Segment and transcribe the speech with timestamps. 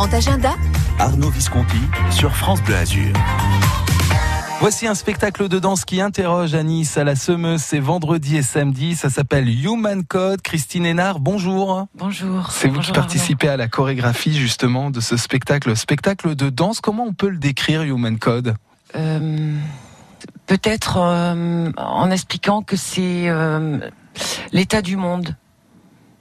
[0.00, 0.54] grand agenda.
[0.98, 1.76] Arnaud Visconti
[2.10, 3.12] sur France Bleu Azur.
[4.58, 7.60] Voici un spectacle de danse qui interroge à Nice à la Semeuse.
[7.60, 8.96] C'est vendredi et samedi.
[8.96, 10.40] Ça s'appelle Human Code.
[10.40, 11.86] Christine Hénard, bonjour.
[11.94, 12.50] Bonjour.
[12.50, 15.76] C'est vous Bonjour, qui participez à la chorégraphie justement de ce spectacle.
[15.76, 16.80] Spectacle de danse.
[16.80, 18.54] Comment on peut le décrire, Human Code?
[18.96, 19.54] Euh,
[20.46, 23.78] Peut-être euh, en expliquant que c'est euh,
[24.52, 25.36] l'état du monde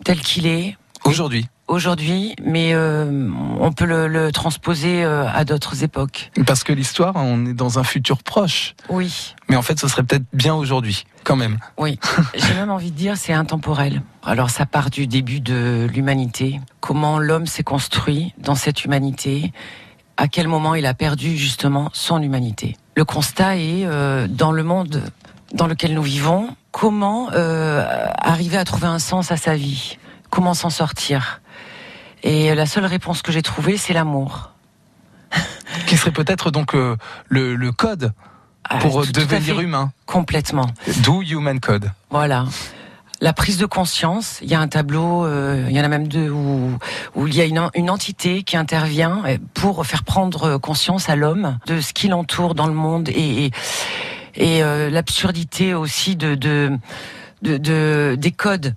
[0.04, 0.76] tel qu'il est
[1.06, 1.48] Aujourd'hui.
[1.70, 3.30] Aujourd'hui, mais euh,
[3.60, 6.32] on peut le, le transposer euh, à d'autres époques.
[6.46, 8.76] Parce que l'histoire, on est dans un futur proche.
[8.90, 11.60] Oui, Mais en fait, ce serait peut-être bien aujourd'hui, quand même.
[11.78, 12.00] oui.
[12.36, 14.02] J'ai même envie de dire c'est intemporel.
[14.24, 19.54] Alors ça part du début de l'humanité, comment l'homme s'est construit dans cette humanité,
[20.18, 22.76] à quel moment il a perdu justement son humanité.
[22.96, 25.02] Le constat est euh, dans le monde
[25.54, 27.84] dans lequel nous vivons, comment euh,
[28.18, 29.98] arriver à trouver un sens à sa vie,
[30.30, 31.42] comment s'en sortir.
[32.24, 34.52] Et la seule réponse que j'ai trouvée, c'est l'amour.
[35.88, 38.14] Qui serait peut-être donc euh, le, le code
[38.68, 39.92] Ah, pour tout à devenir humain.
[40.06, 40.68] Complètement.
[41.04, 41.92] D'où Human Code.
[42.10, 42.46] Voilà.
[43.22, 46.08] La prise de conscience, il y a un tableau, euh, il y en a même
[46.08, 46.78] deux, où,
[47.16, 51.18] où il y a une, une entité qui intervient euh, pour faire prendre conscience à
[51.18, 53.52] l'homme de ce qui l'entoure dans le monde et, et,
[54.36, 56.72] et, euh, l'absurdité aussi de, de,
[57.42, 58.76] de, de- des codes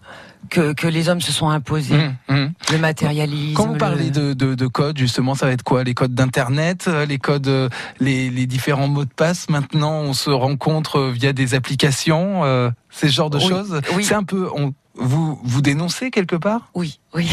[0.51, 1.95] que, que les hommes se sont imposés.
[1.95, 2.53] Hum, hum.
[2.71, 3.55] Le matérialisme.
[3.55, 5.83] Quand vous parlez le- de, de, de codes, justement, ça va être quoi?
[5.85, 7.69] Les codes d'Internet, euh, les codes, euh,
[8.01, 9.49] les, les différents mots de passe?
[9.49, 13.81] Maintenant, on se rencontre euh, via des applications, euh, ces genres de Oui, choses?
[13.95, 14.05] oui.
[14.05, 16.71] C'est un peu, on, vous vous dénoncez quelque part?
[16.75, 17.29] Oui, oui.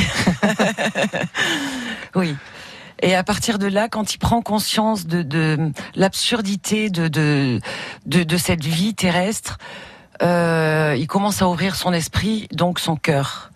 [2.15, 2.35] oui.
[3.01, 7.59] Et à partir de là, quand il prend conscience de, de l'absurdité de, de,
[8.05, 9.57] de, de cette vie terrestre,
[10.21, 13.51] euh, il commence à ouvrir son esprit, donc son cœur.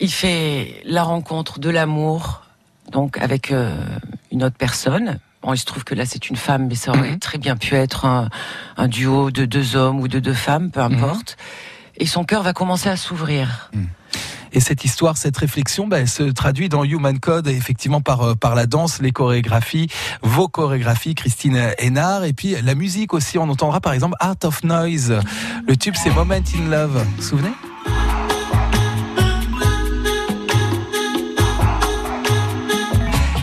[0.00, 2.42] Il fait la rencontre de l'amour,
[2.92, 3.74] donc avec euh,
[4.30, 5.18] une autre personne.
[5.42, 7.18] Bon, il se trouve que là c'est une femme, mais ça aurait Mhm.
[7.18, 8.28] très bien pu être un,
[8.76, 11.36] un duo de deux hommes ou de deux femmes, peu importe.
[11.98, 13.70] Et son cœur va commencer à s'ouvrir.
[14.56, 18.34] Et cette histoire, cette réflexion, bah, elle se traduit dans Human Code, effectivement par euh,
[18.34, 19.88] par la danse, les chorégraphies,
[20.22, 23.36] vos chorégraphies, Christine Hénard, et puis la musique aussi.
[23.36, 25.20] On entendra par exemple Art of Noise.
[25.68, 26.94] Le tube, c'est Moment in Love.
[26.94, 27.75] Vous vous souvenez?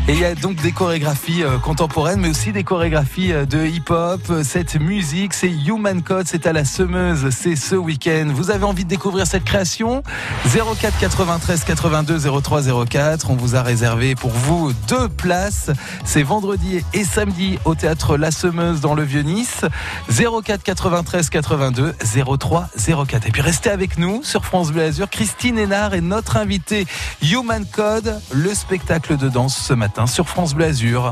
[0.10, 3.66] Et il y a donc des chorégraphies euh, contemporaines, mais aussi des chorégraphies euh, de
[3.66, 4.20] hip-hop.
[4.44, 8.28] Cette musique, c'est Human Code, c'est à la Semeuse, c'est ce week-end.
[8.36, 10.04] Vous avez envie de découvrir cette création?
[10.44, 13.32] 04 93 82 03 04.
[13.32, 15.72] On vous a réservé pour vous deux places.
[16.04, 19.62] C'est vendredi et samedi au théâtre La Semeuse dans le Vieux-Nice.
[20.10, 21.96] 04 93 82
[22.38, 22.68] 03
[23.08, 23.28] 04.
[23.28, 25.10] Et puis restez avec nous sur France Bleu Azur.
[25.10, 26.88] Christine Hénard est notre invitée
[27.22, 31.12] Human Code, le spectacle de danse ce matin sur France Bleu Azur.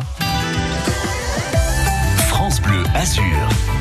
[2.29, 3.80] France Bleu Azur.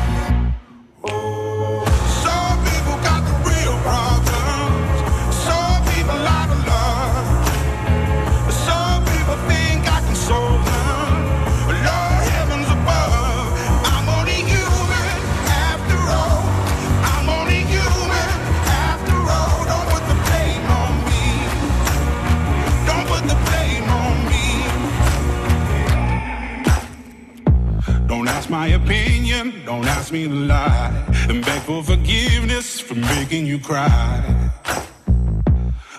[28.61, 30.93] My opinion, don't ask me to lie.
[31.29, 34.21] And beg for forgiveness for making you cry.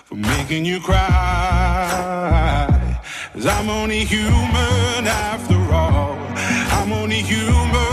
[0.07, 1.01] For making you cry.
[3.33, 6.15] Cause I'm only human after all.
[6.77, 7.92] I'm only human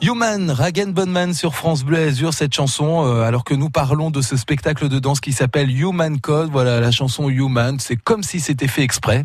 [0.00, 4.22] Human, Ragen Bonman sur France Bleu Azur, cette chanson, euh, alors que nous parlons de
[4.22, 6.50] ce spectacle de danse qui s'appelle Human Code.
[6.52, 9.24] Voilà, la chanson Human, c'est comme si c'était fait exprès.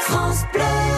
[0.00, 0.95] France Bleu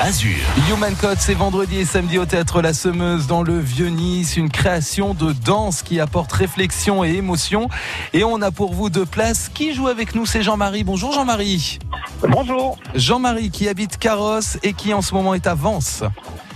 [0.00, 0.36] Azur.
[0.70, 5.12] Human Code, c'est vendredi et samedi au théâtre La Semeuse dans le Vieux-Nice, une création
[5.12, 7.68] de danse qui apporte réflexion et émotion.
[8.14, 9.50] Et on a pour vous deux places.
[9.52, 10.24] Qui joue avec nous?
[10.24, 10.82] C'est Jean-Marie.
[10.82, 11.78] Bonjour Jean-Marie.
[12.26, 12.78] Bonjour.
[12.94, 16.02] Jean-Marie qui habite Carrosse et qui en ce moment est à Vence.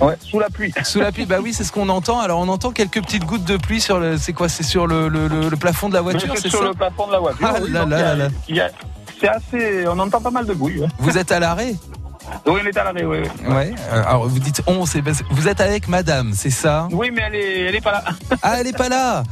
[0.00, 0.72] Ouais, sous la pluie.
[0.82, 2.20] Sous la pluie, bah oui, c'est ce qu'on entend.
[2.20, 4.16] Alors on entend quelques petites gouttes de pluie sur le.
[4.16, 4.48] C'est quoi?
[4.48, 6.64] C'est sur le, le- le- le plafond de la voiture, c'est sur ça?
[6.69, 7.46] le plafond de la voiture.
[7.48, 8.69] Ah oui, là là là là.
[9.20, 9.86] C'est assez.
[9.86, 10.80] On entend pas mal de bruit.
[10.80, 10.88] ouais.
[10.98, 11.74] Vous êtes à l'arrêt?
[12.46, 13.19] Oui, on est à l'arrêt, oui.
[13.44, 13.75] Oui, Ouais.
[13.93, 16.88] Euh, Alors vous dites on, c'est vous êtes avec Madame, c'est ça?
[16.93, 18.05] Oui, mais elle est, elle est pas là.
[18.43, 19.23] Ah, elle est pas là.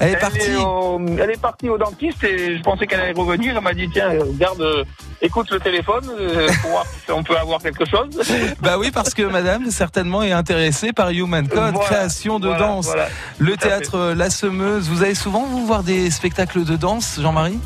[0.00, 0.38] Elle est partie.
[0.38, 3.54] Est au, elle est partie au dentiste et je pensais qu'elle allait revenir.
[3.56, 4.84] Elle m'a dit tiens, garde, euh,
[5.20, 8.08] écoute le téléphone euh, pour voir si on peut avoir quelque chose.
[8.62, 12.66] Bah oui, parce que Madame certainement est intéressée par Human Code, Voilà, création de voilà,
[12.66, 12.86] danse.
[12.86, 13.08] voilà.
[13.38, 14.88] Le théâtre La Semeuse.
[14.88, 17.58] Vous allez souvent vous voir des spectacles de danse, Jean-Marie?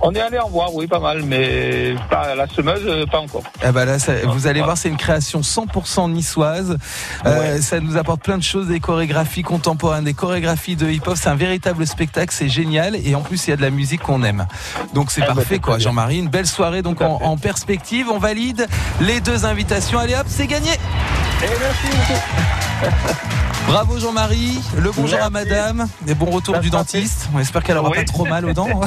[0.00, 3.42] On est allé en voir, oui, pas mal, mais pas la semeuse, euh, pas encore.
[3.62, 6.78] Ah bah là, ça- vous allez voir, c'est une création 100% niçoise.
[7.26, 11.16] Euh, Ça nous apporte plein de choses, des chorégraphies contemporaines, des chorégraphies de hip-hop.
[11.16, 12.96] C'est un véritable spectacle, c'est génial.
[12.96, 14.46] Et en plus, il y a de la musique qu'on aime.
[14.94, 15.78] Donc c'est Ah bah, parfait, quoi.
[15.78, 16.18] Jean-Marie.
[16.18, 18.06] Une belle soirée, donc en perspective.
[18.10, 18.66] On valide
[19.00, 19.98] les deux invitations.
[19.98, 20.70] Allez hop, c'est gagné.
[21.42, 22.20] Et merci beaucoup.
[23.66, 24.58] Bravo Jean-Marie.
[24.78, 25.86] Le bonjour à madame.
[26.06, 27.28] Et bon retour Ça du dentiste.
[27.34, 27.98] On espère qu'elle aura Oui.
[27.98, 28.68] pas trop mal aux dents.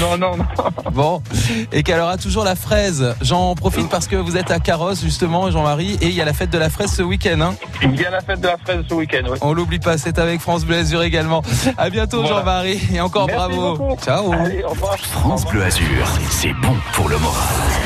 [0.00, 0.44] Non, non, non.
[0.92, 1.22] Bon,
[1.70, 3.14] et qu'elle aura toujours la fraise.
[3.20, 6.32] J'en profite parce que vous êtes à Carrosse justement, Jean-Marie, et il y a la
[6.32, 7.38] fête de la fraise ce week-end.
[7.42, 7.54] Hein.
[7.82, 9.36] Il y a la fête de la fraise ce week-end, oui.
[9.42, 11.42] On l'oublie pas, c'est avec France Bleu Azur également.
[11.76, 12.38] À bientôt Voilà.
[12.38, 13.76] Jean-Marie, et encore Merci bravo.
[13.76, 13.96] beaucoup.
[14.02, 14.32] Ciao.
[14.32, 14.96] Allez, au revoir.
[14.96, 15.86] France Bleu Azur,
[16.30, 17.36] c'est bon pour le moral.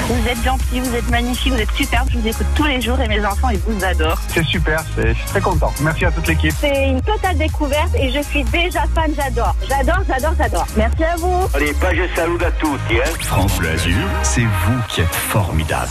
[0.08, 2.08] Vous êtes gentil, vous êtes magnifique, vous êtes superbe.
[2.12, 3.95] Je vous écoute tous les jours et mes enfants, ils vous adorent.
[4.28, 5.72] C'est super, c'est- je suis très content.
[5.80, 6.52] Merci à toute l'équipe.
[6.60, 9.54] C'est une totale découverte et je suis déjà fan, j'adore.
[9.68, 10.66] J'adore, j'adore, j'adore.
[10.76, 11.48] Merci à vous.
[11.54, 13.10] Allez, pas je salue à tous, hein.
[13.20, 15.90] France Bleu Azur, c'est vous qui êtes formidable.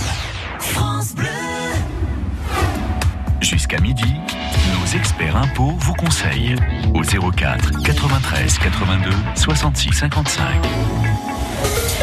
[3.41, 4.15] Jusqu'à midi,
[4.73, 6.55] nos experts impôts vous conseillent
[6.93, 10.45] au 04 93 82 66 55.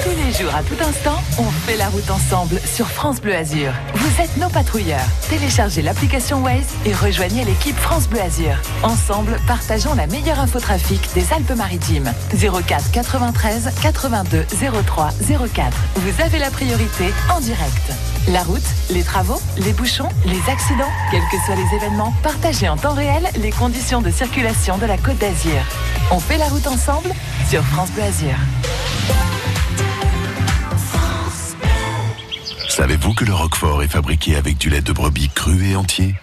[0.02, 3.72] Tous les jours, à tout instant, on fait la route ensemble sur France Bleu Azur.
[3.94, 5.06] Vous êtes nos patrouilleurs.
[5.28, 8.54] Téléchargez l'application Waze et rejoignez l'équipe France Bleu Azur.
[8.82, 12.12] Ensemble, partageons la meilleure infotrafic des Alpes-Maritimes.
[12.32, 14.44] 04 93 82
[14.84, 15.10] 03
[15.54, 15.76] 04.
[15.96, 17.92] Vous avez la priorité en direct.
[18.28, 22.76] La route, les travaux, les bouchons, les accidents, quels que soient les événements, partagez en
[22.76, 25.62] temps réel les conditions de circulation de la Côte d'Azur.
[26.10, 27.10] On fait la route ensemble
[27.48, 29.31] sur France Bleu Azur.
[32.72, 36.14] Savez-vous que le Roquefort est fabriqué avec du lait de brebis cru et entier?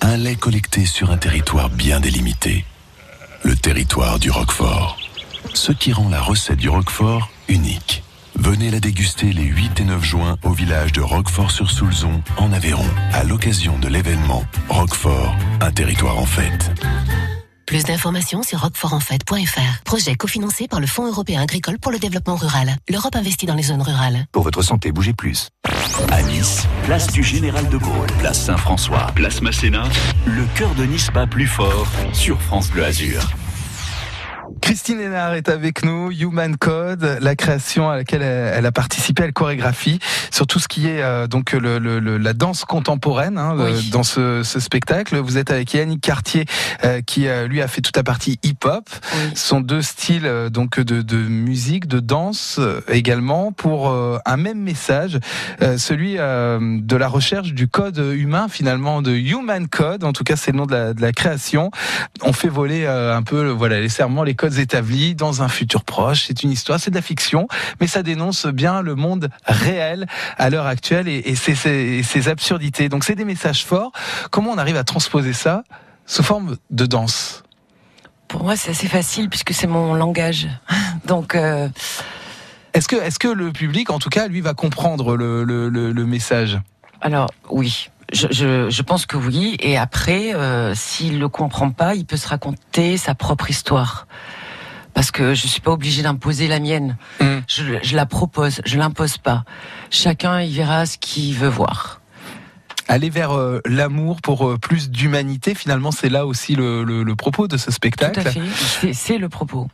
[0.00, 2.64] Un lait collecté sur un territoire bien délimité.
[3.42, 4.96] Le territoire du Roquefort.
[5.54, 8.04] Ce qui rend la recette du Roquefort unique.
[8.36, 13.24] Venez la déguster les 8 et 9 juin au village de Roquefort-sur-Soulzon, en Aveyron, à
[13.24, 16.70] l'occasion de l'événement Roquefort, un territoire en fête.
[17.66, 19.82] Plus d'informations sur roquefortenfête.fr.
[19.84, 22.76] Projet cofinancé par le Fonds européen agricole pour le développement rural.
[22.88, 24.24] L'Europe investit dans les zones rurales.
[24.30, 25.48] Pour votre santé, bougez plus.
[26.12, 29.82] À Nice, place du Général de Gaulle, place Saint-François, place Masséna,
[30.26, 33.28] le cœur de Nice bat plus fort sur France Bleu Azur.
[34.66, 39.22] Christine Hénard est avec nous, Human Code, la création à laquelle elle, elle a participé,
[39.22, 40.00] la chorégraphie,
[40.32, 43.62] sur tout ce qui est euh, donc le, le- le- la danse contemporaine hein, Oui.
[43.64, 45.18] euh, dans ce, ce spectacle.
[45.18, 46.46] Vous êtes avec Yannick Cartier,
[46.84, 48.90] euh, qui euh, lui a fait toute la partie hip-hop.
[49.14, 49.30] Oui.
[49.36, 52.58] Ce sont deux styles euh, donc de, de musique, de danse
[52.88, 55.20] également, pour euh, un même message,
[55.62, 60.02] euh, celui euh, de la recherche du code humain finalement, de Human Code.
[60.02, 61.70] En tout cas, c'est le nom de la, de la création.
[62.22, 65.84] On fait voler euh, un peu, voilà, les serments, les codes établis dans un futur
[65.84, 66.24] proche.
[66.26, 67.48] C'est une histoire, c'est de la fiction,
[67.80, 70.06] mais ça dénonce bien le monde réel
[70.38, 72.88] à l'heure actuelle et, et ses, ses- ses absurdités.
[72.88, 73.92] Donc, c'est des messages forts.
[74.30, 75.62] Comment on arrive à transposer ça
[76.06, 77.42] sous forme de danse?
[78.28, 80.48] Pour moi, c'est assez facile puisque c'est mon langage.
[81.06, 81.68] Donc, euh,
[82.74, 86.58] Est-ce que, le public, en tout cas, lui, va comprendre le, le, le, le message?
[87.00, 87.88] Alors oui.
[88.12, 89.56] Je, je, je pense que oui.
[89.60, 94.06] Et après, euh, s'il le comprend pas, il peut se raconter sa propre histoire.
[94.96, 96.96] Parce que je suis pas obligée d'imposer la mienne.
[97.20, 97.24] Mm.
[97.46, 99.44] Je, je la propose, je l'impose pas.
[99.90, 102.00] Chacun y verra ce qu'il veut voir.
[102.88, 107.14] Aller vers euh, l'amour pour euh, plus d'humanité, finalement, c'est là aussi le, le- le
[107.14, 108.20] propos de ce Tout spectacle.
[108.20, 108.40] à fait.
[108.80, 109.68] C'est- C'est le propos.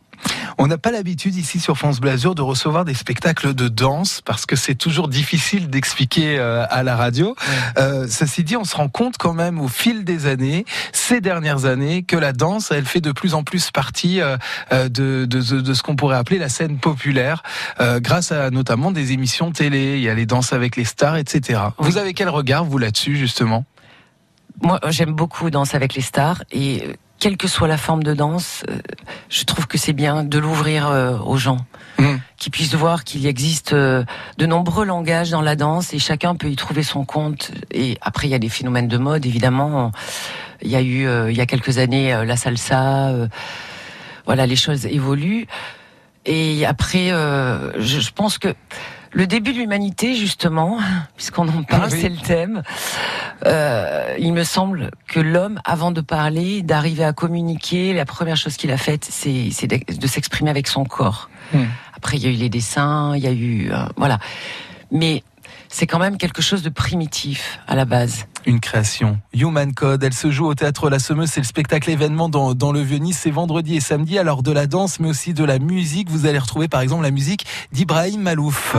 [0.59, 4.21] On n'a pas l'habitude ici sur France Bleu Azur de recevoir des spectacles de danse
[4.25, 7.35] parce que c'est toujours difficile d'expliquer euh, à la radio.
[7.79, 11.65] Euh, ceci dit, on se rend compte quand même au fil des années, ces dernières
[11.65, 14.37] années, que la danse, elle fait de plus en plus partie euh,
[14.71, 17.43] de, de, de- de ce qu'on pourrait appeler la scène populaire,
[17.81, 19.97] euh, grâce à notamment des émissions télé.
[19.97, 21.61] Il y a les danses avec les stars, etc.
[21.79, 23.65] Vous avez quel regard vous là-dessus justement?
[24.61, 26.85] Moi, j'aime beaucoup Danse avec les stars et
[27.23, 28.81] quelle que soit la forme de danse, euh,
[29.29, 31.65] je trouve que c'est bien de l'ouvrir euh, aux gens,
[31.99, 32.17] Mm.
[32.37, 34.03] qu'ils puissent voir qu'il existe euh,
[34.39, 37.53] de nombreux langages dans la danse et chacun peut y trouver son compte.
[37.71, 39.93] Et après, il y a des phénomènes de mode, évidemment.
[40.63, 43.13] Il y a eu, il y a quelques années, la salsa.
[44.27, 45.47] voilà, les choses évoluent.
[46.25, 48.55] Et après, je pense que
[49.13, 50.79] le début de l'humanité, justement,
[51.17, 51.99] puisqu'on en parle, Oui.
[52.01, 52.63] c'est le thème.
[53.47, 58.57] euh, il me semble que l'homme, avant de parler, d'arriver à communiquer, la première chose
[58.57, 61.29] qu'il a faite, c'est c'est de, de s'exprimer avec son corps.
[61.53, 61.65] Hmm.
[61.97, 64.19] Après, il y a eu les dessins, il y a eu euh, voilà,
[64.91, 65.23] mais
[65.69, 68.27] c'est quand même quelque chose de primitif à la base.
[68.45, 69.19] Une création.
[69.35, 72.73] Human Code, elle se joue au théâtre La Semeuse, c'est le spectacle événement dans, dans
[72.73, 74.19] le Vieux-Nice, c'est vendredi et samedi.
[74.19, 76.11] Alors de la danse, mais aussi de la musique.
[76.11, 78.77] Vous allez retrouver par exemple la musique d'Ibrahim Malouf.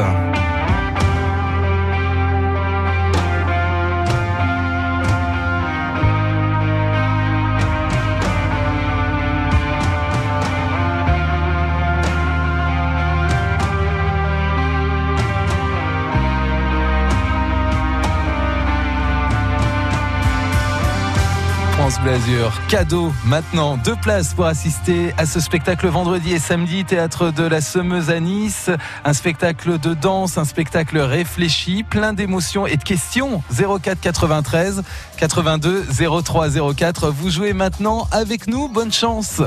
[22.04, 22.52] Bleu Azur.
[22.68, 27.62] Cadeau maintenant, deux places pour assister à ce spectacle vendredi et samedi, théâtre de la
[27.62, 28.70] Semeuse à Nice.
[29.06, 33.42] Un spectacle de danse, un spectacle réfléchi, plein d'émotions et de questions.
[33.52, 34.84] 04 93
[35.18, 35.86] 82
[36.24, 37.10] 03 04.
[37.10, 39.42] Vous jouez maintenant avec nous, bonne chance.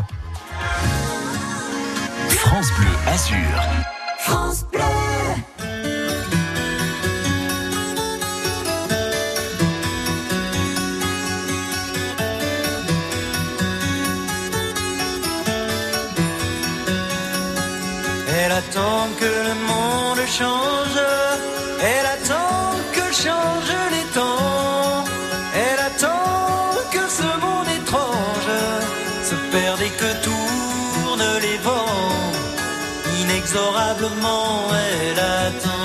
[2.28, 3.36] France Bleu Azur.
[4.72, 5.05] Elle
[18.56, 21.00] attend que le monde change,
[21.88, 25.04] elle attend que changent les temps,
[25.54, 28.52] elle attend que ce monde étrange
[29.30, 32.14] se perde et que tournent les vents.
[33.20, 35.75] Inexorablement, elle attend.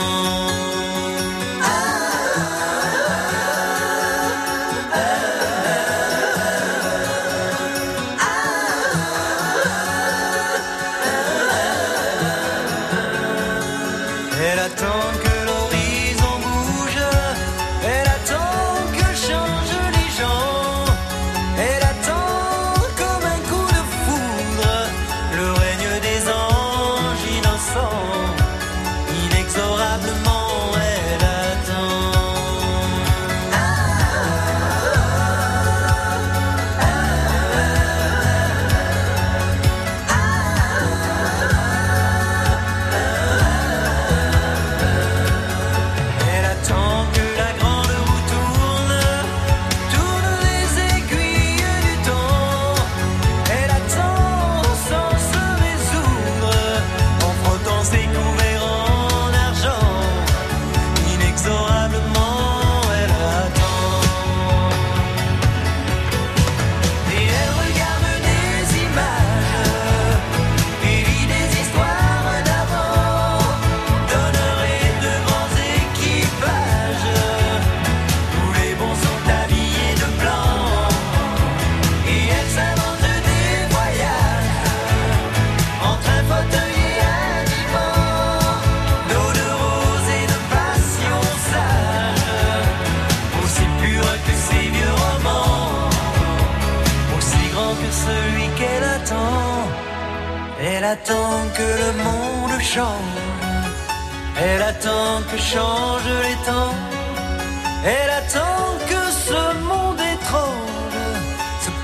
[29.92, 30.41] Inexorablement,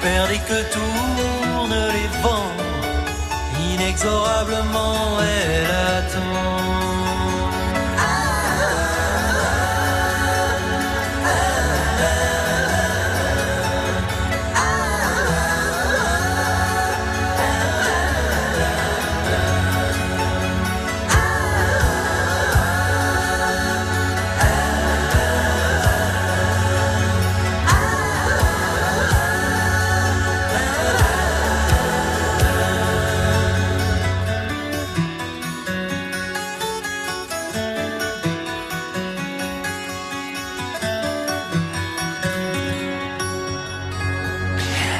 [0.05, 2.51] et que tournent les vents.
[3.73, 6.66] Inexorablement, elle attend.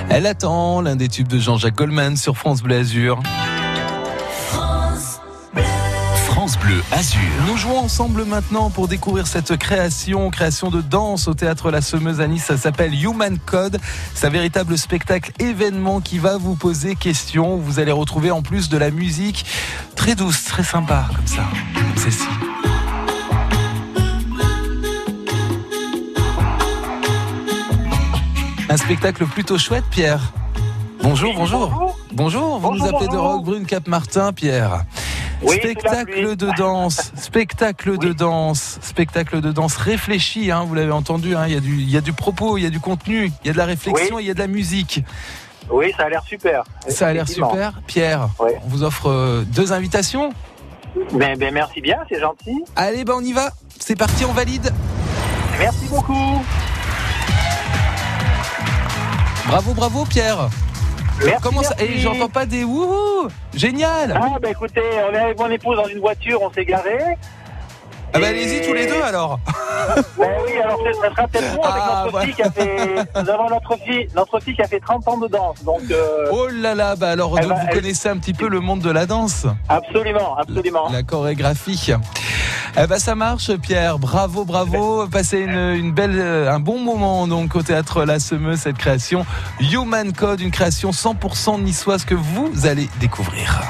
[0.10, 3.22] Elle attend l'un des tubes de Jean-Jacques Goldman sur France Bleu Azur.
[6.26, 7.20] France Bleu Azur.
[7.48, 12.22] Nous jouons ensemble maintenant pour découvrir cette création, création de danse au théâtre La Semeuse
[12.22, 12.46] à Nice.
[12.46, 13.80] Ça s'appelle Human Code.
[14.14, 17.58] C'est un véritable spectacle événement qui va vous poser question.
[17.58, 19.46] Vous allez retrouver en plus de la musique
[19.96, 21.44] très douce, très sympa, comme ça,
[21.76, 22.47] comme celle-ci.
[28.70, 30.20] Un spectacle plutôt chouette, Pierre.
[31.02, 31.96] Bonjour, bonjour.
[32.12, 33.32] Bonjour, vous nous Bonjour, appelez de bonjour.
[33.32, 34.84] Roquebrune Cap-Martin, Pierre.
[35.42, 40.74] Oui, sous la spectacle de danse, spectacle de danse, spectacle de danse réfléchi, hein, vous
[40.74, 42.72] l'avez entendu, hein, il, y a du, il y a du propos, il y a
[42.72, 44.24] du contenu, il y a de la réflexion, Oui.
[44.24, 45.04] il y a de la musique.
[45.70, 46.64] Oui, ça a l'air super.
[46.88, 47.82] Ça a l'air super.
[47.86, 50.34] Pierre, on vous offre euh, deux invitations.
[51.14, 52.64] Ben, ben, merci bien, c'est gentil.
[52.76, 53.52] Allez, ben on y va.
[53.80, 54.74] C'est parti, on valide.
[55.60, 56.42] Merci beaucoup.
[59.48, 60.50] Bravo, bravo, Pierre.
[61.24, 61.96] Merci, Comment ça merci.
[61.96, 65.88] Et j'entends pas des wouhou Génial Ah, ben écoutez, on est avec mon épouse dans
[65.88, 66.98] une voiture, on s'est garé.
[68.14, 69.40] Ah bah allez-y tous les deux alors.
[70.18, 72.26] Ben oui, alors ça sera peut-être bon avec Ah, notre voilà.
[72.26, 72.96] fille qui a fait.
[73.24, 76.28] Nous avons notre fille, notre fille qui a fait 30 ans de danse, donc euh,
[76.32, 78.92] Oh là là, bah alors donc, vous elle- connaissez un petit peu le monde de
[78.92, 79.46] la danse.
[79.70, 80.90] absolument, absolument.
[80.92, 81.94] La chorégraphie.
[82.80, 83.98] Eh ben ça marche, Pierre.
[83.98, 85.08] Bravo, bravo.
[85.08, 89.26] Passez une, une belle, euh, un bon moment donc au théâtre La Semeuse cette création
[89.60, 93.64] Human Code, une création 100% niçoise que vous allez découvrir.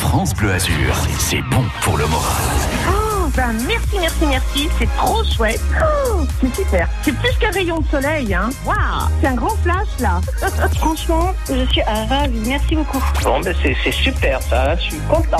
[0.00, 2.97] France Bleu Azur, c'est bon pour le moral.
[3.38, 4.68] Ben merci, merci, merci.
[4.80, 5.60] C'est trop chouette.
[5.80, 6.88] Oh, c'est super.
[7.02, 8.50] C'est plus qu'un rayon de soleil, hein.
[8.66, 8.76] Waouh,
[9.20, 10.20] c'est un grand flash là.
[10.80, 12.40] Franchement, je suis ravie.
[12.48, 13.00] Merci beaucoup.
[13.22, 15.38] Bon, ben c'est c'est super ça, je suis content.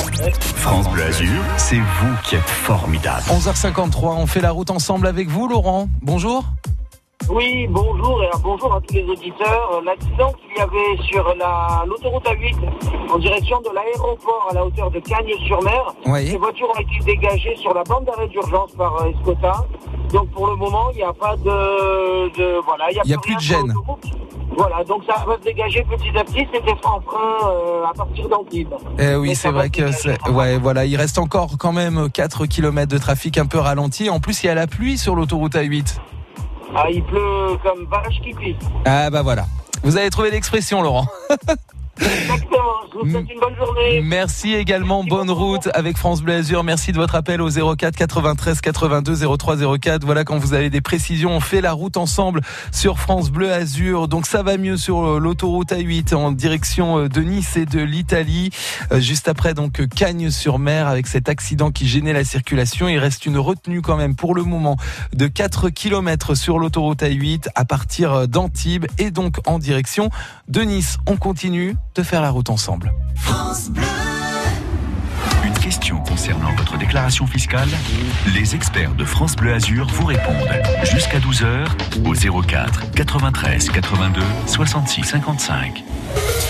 [0.54, 3.24] France Bleu Azur, c'est vous qui êtes formidable.
[3.30, 5.88] 11h53, on fait la route ensemble avec vous, Laurent.
[6.00, 6.44] Bonjour.
[7.30, 9.70] Oui, bonjour et un bonjour à tous les auditeurs.
[9.74, 12.56] Euh, L'accident qu'il y avait sur la- l'autoroute A8
[13.12, 16.26] en direction de l'aéroport à la hauteur de Cagnes-sur-Mer, Oui.
[16.28, 19.52] ces voitures ont été dégagées sur la bande d'arrêt d'urgence par euh, Escota.
[20.12, 23.14] Donc pour le moment, il n'y a pas de, de- voilà, il y a, y
[23.14, 23.74] a plus de gêne.
[24.56, 26.46] Voilà, donc ça va se dégager petit à petit.
[26.52, 28.72] C'était en frein euh, à partir d'Antibes.
[28.98, 32.88] Eh oui, c'est vrai que c'est, ouais, voilà, il reste encore quand même 4 km
[32.90, 34.08] de trafic un peu ralenti.
[34.10, 35.98] En plus, il y a la pluie sur l'autoroute A8.
[36.74, 38.56] Ah, il pleut comme vache qui pisse.
[38.84, 39.46] Ah bah voilà.
[39.82, 41.06] Vous avez trouvé l'expression, Laurent.
[42.00, 42.58] Exactement.
[42.92, 44.00] Je vous souhaite une bonne journée.
[44.02, 45.46] Merci également, Merci bonne beaucoup.
[45.52, 46.64] route avec France Bleu Azur.
[46.64, 50.04] Merci de votre appel au 04 93 82 03 04.
[50.04, 52.40] Voilà, quand vous avez des précisions, on fait la route ensemble
[52.72, 54.08] sur France Bleu Azur.
[54.08, 58.50] Donc ça va mieux sur l'autoroute A8 en direction euh, de Nice et de l'Italie.
[58.92, 62.88] Euh, Juste après donc euh, Cagnes-sur-Mer avec cet accident qui gênait la circulation.
[62.88, 64.76] Il reste une retenue quand même pour le moment
[65.14, 70.10] de 4 km sur l'autoroute A8 à partir d'Antibes et donc en direction
[70.48, 70.98] de Nice.
[71.06, 72.92] On continue de faire la route ensemble.
[75.68, 77.68] Question concernant votre déclaration fiscale
[78.34, 80.48] Les experts de France Bleu Azur vous répondent
[80.84, 81.66] jusqu'à 12h
[82.06, 85.84] au 04 93 82 66 55.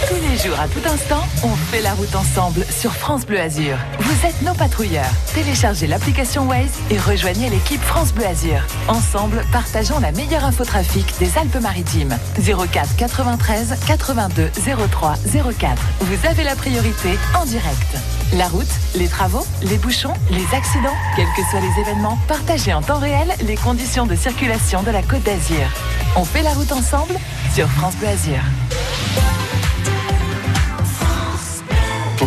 [0.09, 3.77] Tous les jours, à tout instant, on fait la route ensemble sur France Bleu Azur.
[3.99, 5.11] Vous êtes nos patrouilleurs.
[5.35, 8.61] Téléchargez l'application Waze et rejoignez l'équipe France Bleu Azur.
[8.87, 12.17] Ensemble, partageons la meilleure infotrafic des Alpes-Maritimes.
[12.37, 14.51] 04 93 82
[14.93, 15.15] 03
[15.59, 15.83] 04.
[16.03, 17.97] Vous avez la priorité en direct.
[18.35, 22.83] La route, les travaux, les bouchons, les accidents, quels que soient les événements, partagez en
[22.83, 25.67] temps réel les conditions de circulation de la Côte d'Azur.
[26.15, 27.15] On fait la route ensemble
[27.55, 28.43] sur France Bleu Azur.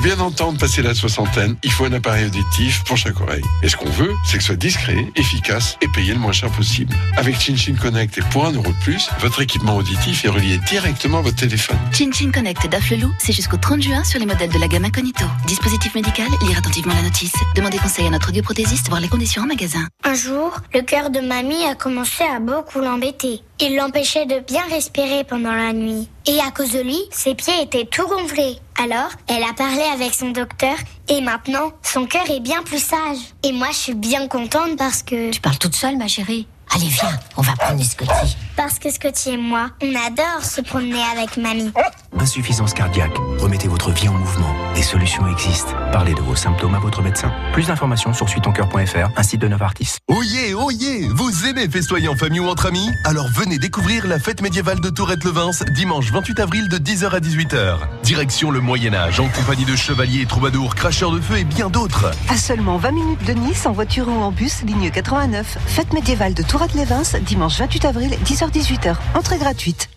[0.02, 3.44] Pour bien entendre passer la soixantaine, il faut un appareil auditif pour chaque oreille.
[3.62, 6.50] Et ce qu'on veut, c'est que ce soit discret, efficace et payé le moins cher
[6.50, 6.96] possible.
[7.18, 11.20] Avec ChinChin Connect et pour un euro de plus, votre équipement auditif est relié directement
[11.20, 11.78] à votre téléphone.
[11.94, 15.24] ChinChin Connect d'Afflelou, c'est jusqu'au 30 juin sur les modèles de la gamme Incognito.
[15.46, 17.36] Dispositif médical, lire attentivement la notice.
[17.56, 19.88] Demandez conseil à notre audioprothésiste, voir les conditions en magasin.
[20.04, 23.44] Un jour, le cœur de mamie a commencé à beaucoup l'embêter.
[23.64, 26.10] Il l'empêchait de bien respirer pendant la nuit.
[26.26, 28.58] Et à cause de lui, ses pieds étaient tout gonflés.
[28.82, 30.74] Alors, elle a parlé avec son docteur
[31.10, 33.20] et maintenant, son cœur est bien plus sage.
[33.44, 35.30] Et moi, je suis bien contente parce que...
[35.30, 36.48] Tu parles toute seule, ma chérie.
[36.74, 38.36] Allez, viens, on va prendre Scotty.
[38.56, 41.72] Parce que Scotty et moi, on adore se promener avec mamie.
[42.20, 43.16] Insuffisance cardiaque.
[43.40, 44.54] Remettez votre vie en mouvement.
[44.76, 45.72] Des solutions existent.
[45.92, 47.32] Parlez de vos symptômes à votre médecin.
[47.54, 49.96] Plus d'informations sur suitoncoeur.fr, un site de Novartis.
[50.08, 52.90] Oyez, oyez Vous aimez festoyer en famille ou entre amis?
[53.06, 57.78] Alors venez découvrir la fête médiévale de Tourette-le-Vince dimanche 28 avril de 10h à 18h.
[58.04, 62.12] Direction le Moyen-Âge en compagnie de chevaliers, troubadours, cracheurs de feu et bien d'autres.
[62.30, 65.58] À seulement 20 minutes de Nice, en voiture ou en bus, ligne 89.
[65.66, 68.96] Fête médiévale de Tourette-les-Vins, dimanche 28 avril, 10h-18h.
[69.14, 69.90] Entrée gratuite.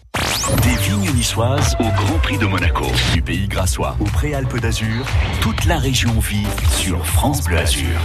[0.62, 2.85] Des vignes niçoises au Grand Prix de Monaco.
[3.14, 5.07] Du pays grassois aux Préalpes d'Azur,
[5.40, 7.98] toute la région vit sur France Bleu Azur.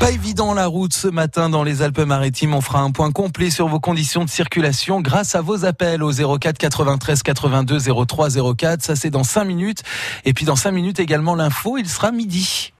[0.00, 2.52] Pas évident la route ce matin dans les Alpes-Maritimes.
[2.52, 6.10] On fera un point complet sur vos conditions de circulation grâce à vos appels au
[6.10, 8.82] 04 93 82 03 04.
[8.82, 9.84] Ça c'est dans 5 minutes.
[10.24, 12.72] Et puis dans 5 minutes également l'info, il sera midi.